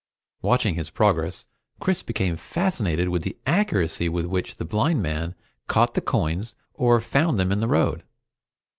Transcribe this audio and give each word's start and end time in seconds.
Watching 0.41 0.73
his 0.73 0.89
progress, 0.89 1.45
Chris 1.79 2.01
became 2.01 2.35
fascinated 2.35 3.09
with 3.09 3.21
the 3.21 3.37
accuracy 3.45 4.09
with 4.09 4.25
which 4.25 4.55
the 4.57 4.65
blind 4.65 5.03
man 5.03 5.35
caught 5.67 5.93
the 5.93 6.01
coins 6.01 6.55
or 6.73 6.99
found 6.99 7.37
them 7.37 7.51
in 7.51 7.59
the 7.59 7.67
road. 7.67 8.01